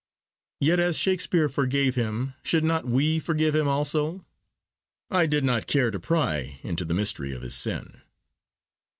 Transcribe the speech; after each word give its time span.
Yet 0.59 0.79
as 0.79 0.97
Shakespeare 0.97 1.47
forgave 1.47 1.93
him, 1.93 2.33
should 2.41 2.63
not 2.63 2.87
we 2.87 3.19
forgive 3.19 3.55
him 3.55 3.67
also? 3.67 4.25
I 5.11 5.27
did 5.27 5.43
not 5.43 5.67
care 5.67 5.91
to 5.91 5.99
pry 5.99 6.59
into 6.63 6.83
the 6.85 6.95
mystery 6.95 7.33
of 7.33 7.43
his 7.43 7.53
sin. 7.53 8.01